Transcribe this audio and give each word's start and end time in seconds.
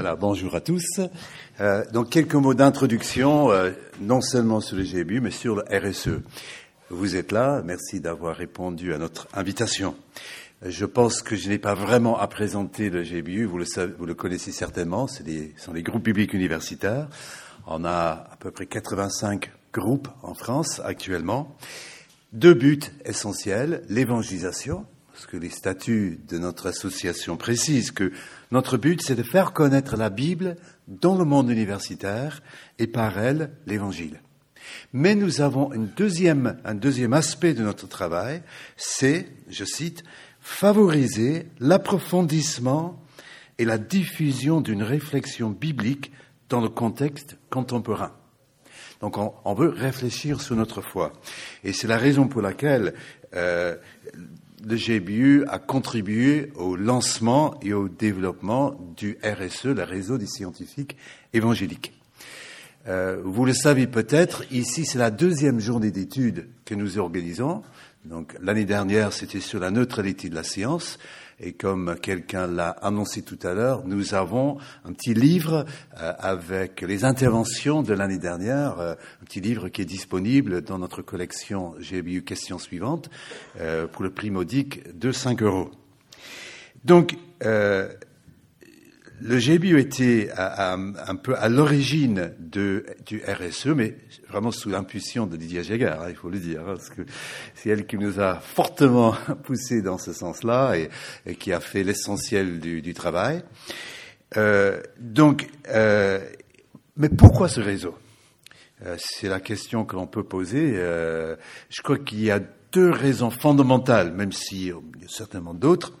Voilà, 0.00 0.14
bonjour 0.14 0.54
à 0.54 0.60
tous. 0.60 1.00
Euh, 1.60 1.82
quelques 2.08 2.36
mots 2.36 2.54
d'introduction, 2.54 3.50
euh, 3.50 3.72
non 4.00 4.20
seulement 4.20 4.60
sur 4.60 4.76
le 4.76 4.84
GBU, 4.84 5.20
mais 5.20 5.32
sur 5.32 5.56
le 5.56 5.64
RSE. 5.68 6.20
Vous 6.88 7.16
êtes 7.16 7.32
là, 7.32 7.62
merci 7.64 7.98
d'avoir 7.98 8.36
répondu 8.36 8.94
à 8.94 8.98
notre 8.98 9.26
invitation. 9.34 9.96
Je 10.62 10.84
pense 10.84 11.20
que 11.20 11.34
je 11.34 11.48
n'ai 11.48 11.58
pas 11.58 11.74
vraiment 11.74 12.16
à 12.16 12.28
présenter 12.28 12.90
le 12.90 13.02
GBU, 13.02 13.44
vous 13.46 13.58
le, 13.58 13.66
vous 13.98 14.06
le 14.06 14.14
connaissez 14.14 14.52
certainement, 14.52 15.08
ce 15.08 15.24
sont 15.56 15.72
les 15.72 15.82
groupes 15.82 16.04
publics 16.04 16.32
universitaires. 16.32 17.08
On 17.66 17.84
a 17.84 18.28
à 18.30 18.36
peu 18.38 18.52
près 18.52 18.66
85 18.66 19.50
groupes 19.72 20.06
en 20.22 20.34
France 20.34 20.80
actuellement. 20.84 21.56
Deux 22.32 22.54
buts 22.54 22.78
essentiels, 23.04 23.82
l'évangélisation, 23.88 24.86
parce 25.18 25.26
que 25.26 25.36
les 25.36 25.50
statuts 25.50 26.20
de 26.28 26.38
notre 26.38 26.68
association 26.68 27.36
précisent 27.36 27.90
que 27.90 28.12
notre 28.52 28.76
but, 28.76 29.02
c'est 29.02 29.16
de 29.16 29.24
faire 29.24 29.52
connaître 29.52 29.96
la 29.96 30.10
Bible 30.10 30.54
dans 30.86 31.16
le 31.16 31.24
monde 31.24 31.50
universitaire 31.50 32.40
et 32.78 32.86
par 32.86 33.18
elle 33.18 33.50
l'Évangile. 33.66 34.20
Mais 34.92 35.16
nous 35.16 35.40
avons 35.40 35.72
un 35.72 35.86
deuxième 36.74 37.12
aspect 37.14 37.52
de 37.52 37.64
notre 37.64 37.88
travail, 37.88 38.42
c'est, 38.76 39.26
je 39.48 39.64
cite, 39.64 40.04
favoriser 40.40 41.48
l'approfondissement 41.58 43.02
et 43.58 43.64
la 43.64 43.78
diffusion 43.78 44.60
d'une 44.60 44.84
réflexion 44.84 45.50
biblique 45.50 46.12
dans 46.48 46.60
le 46.60 46.68
contexte 46.68 47.38
contemporain. 47.50 48.12
Donc 49.00 49.18
on, 49.18 49.34
on, 49.44 49.54
veut 49.54 49.70
réfléchir 49.70 50.40
sur 50.40 50.54
notre 50.54 50.80
foi. 50.80 51.12
Et 51.64 51.72
c'est 51.72 51.88
la 51.88 51.98
raison 51.98 52.28
pour 52.28 52.40
laquelle 52.40 52.94
euh, 53.34 53.76
le 54.66 54.76
GBU 54.76 55.44
a 55.48 55.58
contribué 55.58 56.50
au 56.56 56.76
lancement 56.76 57.58
et 57.62 57.72
au 57.72 57.88
développement 57.88 58.78
du 58.96 59.18
RSE, 59.22 59.66
le 59.66 59.82
réseau 59.82 60.18
des 60.18 60.26
scientifiques 60.26 60.96
évangéliques. 61.32 61.92
Euh, 62.86 63.20
vous 63.22 63.44
le 63.44 63.52
savez 63.52 63.86
peut-être, 63.86 64.44
ici 64.50 64.86
c'est 64.86 64.98
la 64.98 65.10
deuxième 65.10 65.60
journée 65.60 65.90
d'études 65.90 66.48
que 66.64 66.74
nous 66.74 66.98
organisons. 66.98 67.62
Donc 68.04 68.34
l'année 68.40 68.64
dernière, 68.64 69.12
c'était 69.12 69.40
sur 69.40 69.60
la 69.60 69.70
neutralité 69.70 70.28
de 70.28 70.34
la 70.34 70.44
science. 70.44 70.98
Et 71.40 71.52
comme 71.52 71.96
quelqu'un 72.00 72.46
l'a 72.46 72.70
annoncé 72.70 73.22
tout 73.22 73.38
à 73.44 73.54
l'heure, 73.54 73.86
nous 73.86 74.14
avons 74.14 74.58
un 74.84 74.92
petit 74.92 75.14
livre 75.14 75.64
euh, 76.00 76.12
avec 76.18 76.80
les 76.80 77.04
interventions 77.04 77.82
de 77.82 77.92
l'année 77.94 78.18
dernière, 78.18 78.80
euh, 78.80 78.94
un 79.22 79.24
petit 79.24 79.40
livre 79.40 79.68
qui 79.68 79.82
est 79.82 79.86
disponible 79.86 80.62
dans 80.62 80.78
notre 80.78 81.00
collection 81.02 81.74
GBU 81.78 82.22
Questions 82.22 82.58
suivantes 82.58 83.08
euh, 83.60 83.86
pour 83.86 84.02
le 84.02 84.10
prix 84.10 84.30
modique 84.30 84.98
de 84.98 85.12
5 85.12 85.42
euros. 85.42 85.70
Donc, 86.84 87.16
euh, 87.44 87.88
le 89.20 89.38
GBU 89.38 89.78
était 89.78 90.30
à, 90.34 90.74
un 90.74 91.16
peu 91.16 91.36
à 91.36 91.48
l'origine 91.48 92.32
du 92.38 92.84
RSE, 93.26 93.66
mais 93.68 93.96
vraiment 94.28 94.50
sous 94.52 94.68
l'impulsion 94.68 95.26
de 95.26 95.36
Didier 95.36 95.64
Jäger, 95.64 95.88
hein, 95.88 96.06
il 96.08 96.14
faut 96.14 96.30
le 96.30 96.38
dire, 96.38 96.60
hein, 96.60 96.74
parce 96.74 96.90
que 96.90 97.02
c'est 97.54 97.70
elle 97.70 97.86
qui 97.86 97.96
nous 97.96 98.20
a 98.20 98.40
fortement 98.40 99.12
poussé 99.44 99.82
dans 99.82 99.98
ce 99.98 100.12
sens-là 100.12 100.74
et, 100.76 101.34
qui 101.36 101.52
a 101.52 101.60
fait 101.60 101.82
l'essentiel 101.82 102.60
du, 102.60 102.94
travail. 102.94 103.42
Euh, 104.36 104.80
donc, 104.98 105.48
euh, 105.68 106.20
mais 106.96 107.08
pourquoi 107.08 107.48
ce 107.48 107.60
réseau? 107.60 107.96
Euh, 108.84 108.96
C'est 108.98 109.28
la 109.28 109.40
question 109.40 109.84
que 109.84 109.96
l'on 109.96 110.06
peut 110.06 110.24
poser. 110.24 110.72
Euh, 110.74 111.36
je 111.70 111.82
crois 111.82 111.98
qu'il 111.98 112.22
y 112.22 112.30
a 112.30 112.40
deux 112.72 112.90
raisons 112.90 113.30
fondamentales, 113.30 114.12
même 114.12 114.32
s'il 114.32 114.66
y 114.66 114.70
a 114.70 114.76
certainement 115.08 115.54
d'autres. 115.54 115.92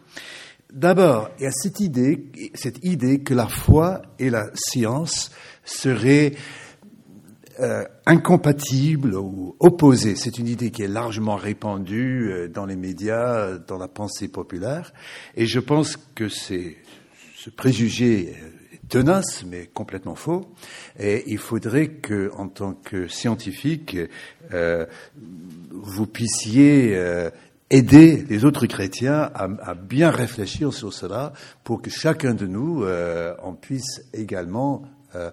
D'abord, 0.72 1.30
il 1.38 1.44
y 1.44 1.46
a 1.46 1.50
cette 1.50 1.80
idée, 1.80 2.26
cette 2.54 2.84
idée 2.84 3.20
que 3.20 3.32
la 3.32 3.48
foi 3.48 4.02
et 4.18 4.28
la 4.28 4.50
science 4.54 5.30
seraient 5.64 6.34
euh, 7.60 7.84
incompatibles 8.06 9.14
ou 9.14 9.56
opposées. 9.60 10.14
C'est 10.14 10.38
une 10.38 10.46
idée 10.46 10.70
qui 10.70 10.82
est 10.82 10.88
largement 10.88 11.36
répandue 11.36 12.30
euh, 12.30 12.48
dans 12.48 12.66
les 12.66 12.76
médias, 12.76 13.56
dans 13.58 13.78
la 13.78 13.88
pensée 13.88 14.28
populaire, 14.28 14.92
et 15.36 15.46
je 15.46 15.58
pense 15.58 15.96
que 16.14 16.28
c'est 16.28 16.76
ce 17.34 17.50
préjugé 17.50 18.30
est 18.72 18.88
tenace, 18.88 19.44
mais 19.46 19.66
complètement 19.66 20.14
faux. 20.14 20.52
Et 20.98 21.24
il 21.26 21.38
faudrait 21.38 21.88
que, 21.88 22.30
en 22.36 22.48
tant 22.48 22.72
que 22.72 23.06
scientifique, 23.06 23.96
euh, 24.52 24.86
vous 25.70 26.06
puissiez 26.06 26.96
euh, 26.96 27.30
aider 27.70 28.24
les 28.28 28.44
autres 28.44 28.66
chrétiens 28.66 29.30
à, 29.34 29.74
bien 29.74 30.10
réfléchir 30.10 30.72
sur 30.72 30.92
cela 30.92 31.32
pour 31.64 31.82
que 31.82 31.90
chacun 31.90 32.34
de 32.34 32.46
nous 32.46 32.84
euh, 32.84 33.34
en 33.42 33.52
puisse 33.52 34.02
également 34.14 34.82
euh, 35.14 35.30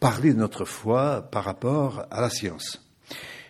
parler 0.00 0.32
de 0.32 0.38
notre 0.38 0.64
foi 0.64 1.28
par 1.30 1.44
rapport 1.44 2.06
à 2.10 2.20
la 2.20 2.30
science. 2.30 2.80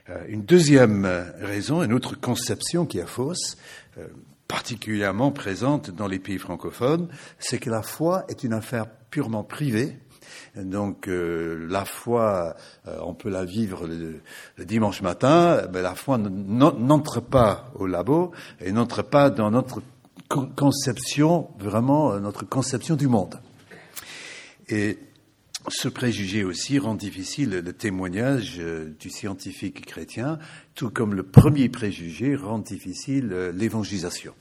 Euh, 0.08 0.24
une 0.28 0.42
deuxième 0.42 1.06
raison, 1.40 1.82
une 1.82 1.92
autre 1.92 2.18
conception 2.18 2.86
qui 2.86 2.98
est 2.98 3.06
fausse, 3.06 3.56
particulièrement 4.48 5.30
présente 5.30 5.90
dans 5.90 6.08
les 6.08 6.18
pays 6.18 6.38
francophones, 6.38 7.08
c'est 7.38 7.58
que 7.58 7.70
la 7.70 7.82
foi 7.82 8.24
est 8.28 8.42
une 8.44 8.52
affaire 8.52 8.86
purement 9.10 9.44
privée 9.44 9.96
donc 10.56 11.08
euh, 11.08 11.66
la 11.68 11.84
foi, 11.84 12.56
euh, 12.86 12.98
on 13.02 13.14
peut 13.14 13.30
la 13.30 13.44
vivre 13.44 13.86
le, 13.86 14.20
dimanche 14.64 15.02
matin, 15.02 15.62
mais 15.72 15.82
la 15.82 15.94
foi 15.94 16.18
n'entre 16.18 17.20
pas 17.20 17.72
au 17.74 17.86
labo 17.86 18.32
et 18.60 18.72
n'entre 18.72 19.02
pas 19.02 19.30
dans 19.30 19.50
notre 19.50 19.82
conception, 20.28 21.48
vraiment 21.58 22.12
euh, 22.12 22.20
notre 22.20 22.44
conception 22.44 22.96
du 22.96 23.08
monde. 23.08 23.40
Et 24.68 24.98
ce 25.68 25.88
préjugé 25.88 26.44
aussi 26.44 26.78
rend 26.78 26.94
difficile 26.94 27.50
le 27.50 27.72
témoignage 27.72 28.60
du 29.00 29.10
scientifique 29.10 29.86
chrétien, 29.86 30.38
tout 30.74 30.90
comme 30.90 31.14
le 31.14 31.22
premier 31.22 31.68
préjugé 31.68 32.36
rend 32.36 32.58
difficile 32.58 33.28
l'évangélisation. 33.54 34.34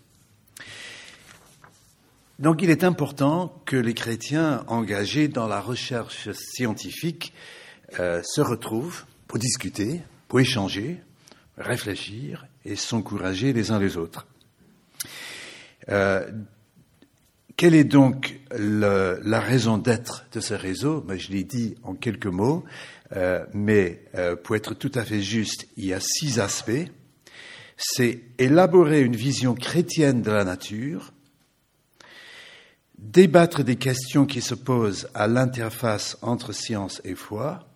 Donc 2.39 2.61
il 2.61 2.69
est 2.69 2.83
important 2.83 3.61
que 3.65 3.75
les 3.75 3.93
chrétiens 3.93 4.63
engagés 4.67 5.27
dans 5.27 5.47
la 5.47 5.61
recherche 5.61 6.31
scientifique 6.31 7.33
euh, 7.99 8.21
se 8.23 8.41
retrouvent 8.41 9.05
pour 9.27 9.39
discuter, 9.39 10.01
pour 10.27 10.39
échanger, 10.39 10.99
réfléchir 11.57 12.47
et 12.65 12.75
s'encourager 12.75 13.53
les 13.53 13.71
uns 13.71 13.79
les 13.79 13.97
autres. 13.97 14.25
Euh, 15.89 16.29
quelle 17.55 17.75
est 17.75 17.83
donc 17.83 18.39
la 18.51 19.39
raison 19.39 19.77
d'être 19.77 20.25
de 20.33 20.39
ce 20.39 20.53
réseau? 20.53 21.01
Ben, 21.01 21.19
Je 21.19 21.31
l'ai 21.31 21.43
dit 21.43 21.75
en 21.83 21.93
quelques 21.93 22.25
mots, 22.25 22.65
euh, 23.15 23.45
mais 23.53 24.01
euh, 24.15 24.35
pour 24.35 24.55
être 24.55 24.73
tout 24.73 24.91
à 24.95 25.05
fait 25.05 25.21
juste, 25.21 25.67
il 25.77 25.85
y 25.85 25.93
a 25.93 25.99
six 25.99 26.39
aspects. 26.39 26.89
C'est 27.77 28.21
élaborer 28.37 29.01
une 29.01 29.15
vision 29.15 29.55
chrétienne 29.55 30.21
de 30.21 30.31
la 30.31 30.43
nature, 30.43 31.12
débattre 32.97 33.63
des 33.63 33.75
questions 33.75 34.25
qui 34.25 34.41
se 34.41 34.55
posent 34.55 35.09
à 35.13 35.27
l'interface 35.27 36.17
entre 36.21 36.53
science 36.53 37.01
et 37.03 37.15
foi, 37.15 37.67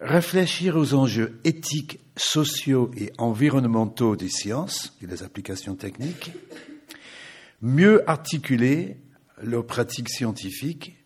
réfléchir 0.00 0.76
aux 0.76 0.94
enjeux 0.94 1.40
éthiques, 1.44 2.00
sociaux 2.16 2.90
et 2.96 3.12
environnementaux 3.18 4.16
des 4.16 4.28
sciences 4.28 4.96
et 5.02 5.06
des 5.06 5.22
applications 5.22 5.74
techniques, 5.74 6.32
mieux 7.60 8.08
articuler 8.08 8.96
leurs 9.42 9.66
pratiques 9.66 10.08
scientifiques 10.08 10.96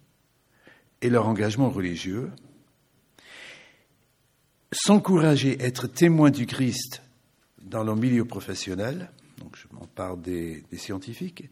et 1.03 1.11
leur 1.11 1.27
engagement 1.27 1.71
religieux, 1.71 2.31
s'encourager, 4.73 5.61
être 5.61 5.87
témoin 5.89 6.31
du 6.31 6.47
Christ 6.47 7.03
dans 7.63 7.83
leur 7.83 7.97
milieu 7.97 8.25
professionnel, 8.25 9.11
donc 9.39 9.57
je 9.57 9.67
m'en 9.75 9.87
parle 9.87 10.21
des 10.21 10.65
scientifiques, 10.77 11.49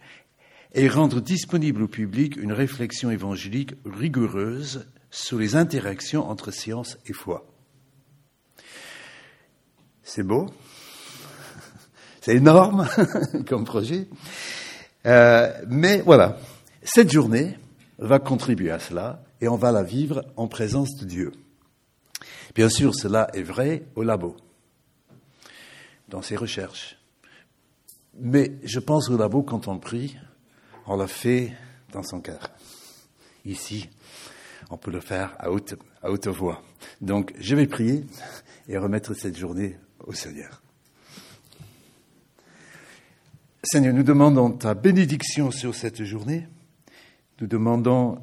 et 0.74 0.88
rendre 0.88 1.20
disponible 1.20 1.82
au 1.82 1.88
public 1.88 2.36
une 2.36 2.52
réflexion 2.52 3.10
évangélique 3.10 3.74
rigoureuse 3.84 4.86
sur 5.10 5.38
les 5.38 5.56
interactions 5.56 6.28
entre 6.28 6.50
science 6.50 6.98
et 7.06 7.12
foi. 7.12 7.46
C'est 10.02 10.22
beau, 10.22 10.46
c'est 12.20 12.36
énorme 12.36 12.88
comme 13.46 13.64
projet, 13.64 14.08
euh, 15.06 15.52
mais 15.68 16.00
voilà, 16.00 16.38
cette 16.82 17.10
journée 17.10 17.56
va 17.98 18.18
contribuer 18.18 18.70
à 18.70 18.78
cela 18.78 19.22
et 19.40 19.48
on 19.48 19.56
va 19.56 19.72
la 19.72 19.82
vivre 19.82 20.24
en 20.36 20.48
présence 20.48 20.96
de 20.96 21.04
Dieu. 21.04 21.32
Bien 22.54 22.68
sûr, 22.68 22.94
cela 22.94 23.28
est 23.34 23.42
vrai 23.42 23.84
au 23.94 24.02
labo, 24.02 24.36
dans 26.08 26.22
ses 26.22 26.36
recherches. 26.36 26.96
Mais 28.20 28.52
je 28.64 28.80
pense 28.80 29.10
au 29.10 29.16
labo 29.16 29.42
quand 29.42 29.68
on 29.68 29.78
prie, 29.78 30.16
on 30.88 30.96
l'a 30.96 31.06
fait 31.06 31.52
dans 31.92 32.02
son 32.02 32.20
cœur. 32.20 32.50
Ici, 33.44 33.88
on 34.70 34.78
peut 34.78 34.90
le 34.90 35.00
faire 35.00 35.36
à 35.38 35.50
haute, 35.50 36.26
voix. 36.26 36.62
Donc, 37.00 37.34
je 37.38 37.54
vais 37.54 37.66
prier 37.66 38.04
et 38.68 38.78
remettre 38.78 39.14
cette 39.14 39.36
journée 39.36 39.76
au 40.04 40.12
Seigneur. 40.12 40.62
Seigneur, 43.62 43.92
nous 43.92 44.02
demandons 44.02 44.50
ta 44.50 44.74
bénédiction 44.74 45.50
sur 45.50 45.74
cette 45.74 46.02
journée. 46.04 46.48
Nous 47.40 47.46
demandons 47.46 48.20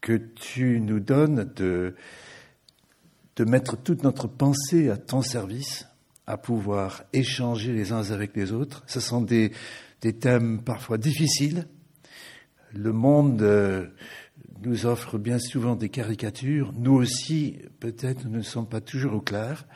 que 0.00 0.16
tu 0.16 0.80
nous 0.80 1.00
donnes 1.00 1.52
de, 1.54 1.94
de 3.36 3.44
mettre 3.44 3.76
toute 3.76 4.02
notre 4.02 4.26
pensée 4.26 4.90
à 4.90 4.96
ton 4.96 5.22
service, 5.22 5.86
à 6.26 6.38
pouvoir 6.38 7.04
échanger 7.12 7.72
les 7.72 7.92
uns 7.92 8.10
avec 8.10 8.34
les 8.34 8.52
autres. 8.52 8.82
Ce 8.86 9.00
sont 9.00 9.20
des, 9.20 9.52
des 10.02 10.12
thèmes 10.12 10.62
parfois 10.62 10.98
difficiles. 10.98 11.66
Le 12.74 12.92
monde 12.92 13.40
euh, 13.42 13.86
nous 14.62 14.86
offre 14.86 15.16
bien 15.16 15.38
souvent 15.38 15.76
des 15.76 15.88
caricatures. 15.88 16.72
Nous 16.76 16.92
aussi, 16.92 17.58
peut-être, 17.80 18.26
nous 18.26 18.38
ne 18.38 18.42
sommes 18.42 18.68
pas 18.68 18.80
toujours 18.80 19.14
au 19.14 19.20
clair, 19.20 19.66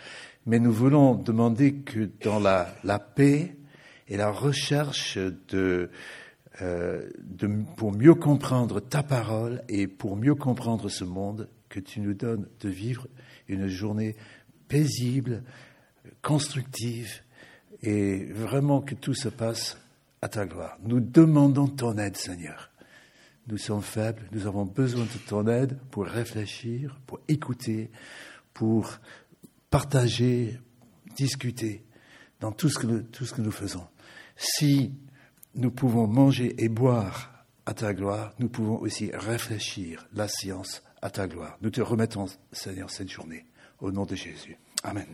mais 0.45 0.59
nous 0.59 0.73
voulons 0.73 1.15
demander 1.15 1.77
que 1.77 2.11
dans 2.23 2.41
la, 2.41 2.75
la 2.85 2.99
paix 2.99 3.57
et 4.09 4.17
la 4.17 4.31
recherche 4.31 5.19
de, 5.49 5.91
euh, 6.61 7.09
de, 7.23 7.49
pour 7.77 7.93
mieux 7.93 8.15
comprendre 8.15 8.81
ta 8.81 9.03
parole 9.03 9.63
et 9.69 9.87
pour 9.87 10.17
mieux 10.17 10.35
comprendre 10.35 10.89
ce 10.89 11.05
monde, 11.05 11.49
que 11.69 11.81
tu 11.81 12.01
nous 12.01 12.15
donnes 12.15 12.47
de 12.61 12.69
vivre 12.69 13.09
une 13.49 13.67
journée 13.67 14.17
paisible, 14.69 15.43
constructive, 16.23 17.23
et 17.83 18.25
vraiment 18.25 18.81
que 18.81 18.95
tout 18.95 19.15
se 19.15 19.29
passe 19.29 19.77
à 20.27 20.29
ta 20.29 20.45
gloire. 20.45 20.77
Nous 20.83 20.99
demandons 20.99 21.69
ton 21.69 21.97
aide, 21.99 22.17
Seigneur. 22.17 22.73
Nous 23.47 23.59
sommes 23.59 23.83
faibles, 23.83 24.23
nous 24.33 24.49
avons 24.49 24.65
besoin 24.65 25.05
de 25.05 25.19
ton 25.29 25.47
aide 25.47 25.79
pour 25.93 26.05
réfléchir, 26.05 26.99
pour 27.07 27.21
écouter, 27.29 27.93
pour 28.53 28.99
partager, 29.71 30.59
discuter 31.15 31.85
dans 32.41 32.51
tout 32.51 32.69
ce 32.69 32.81
que 32.81 32.89
nous, 32.89 33.03
tout 33.03 33.25
ce 33.25 33.35
que 33.35 33.41
nous 33.41 33.53
faisons. 33.53 33.87
Si 34.35 34.93
nous 35.55 35.71
pouvons 35.71 36.09
manger 36.09 36.57
et 36.59 36.69
boire 36.69 37.45
à 37.65 37.73
ta 37.73 37.95
gloire, 37.95 38.35
nous 38.41 38.49
pouvons 38.49 38.81
aussi 38.81 39.13
réfléchir 39.15 40.09
la 40.13 40.27
science 40.27 40.83
à 41.03 41.11
ta 41.11 41.29
gloire. 41.29 41.57
Nous 41.63 41.71
te 41.71 41.81
remettons, 41.81 42.27
Seigneur, 42.51 42.91
cette 42.91 43.11
journée. 43.11 43.47
Au 43.79 43.93
nom 43.93 44.07
de 44.07 44.17
Jésus. 44.17 44.57
Amen. 44.83 45.07